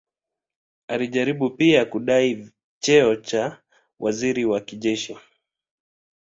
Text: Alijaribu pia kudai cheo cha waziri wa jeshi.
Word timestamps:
Alijaribu 0.87 1.49
pia 1.49 1.85
kudai 1.85 2.51
cheo 2.83 3.15
cha 3.15 3.43
waziri 3.99 4.45
wa 4.45 4.59
jeshi. 4.59 5.17